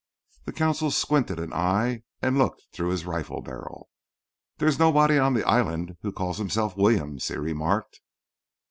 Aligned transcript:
The 0.45 0.51
consul 0.51 0.89
squinted 0.89 1.37
an 1.39 1.53
eye 1.53 2.01
and 2.23 2.35
looked 2.39 2.63
through 2.73 2.89
his 2.89 3.05
rifle 3.05 3.43
barrel. 3.43 3.87
"There's 4.57 4.79
nobody 4.79 5.19
on 5.19 5.35
the 5.35 5.47
island 5.47 5.95
who 6.01 6.11
calls 6.11 6.39
himself 6.39 6.75
'Williams,'" 6.75 7.27
he 7.27 7.35
remarked. 7.35 7.99